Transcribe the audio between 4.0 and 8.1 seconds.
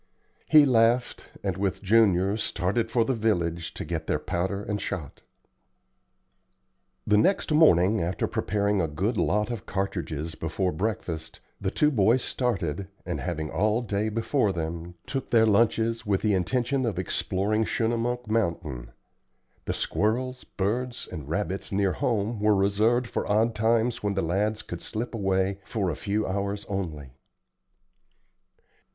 their powder and shot. The next morning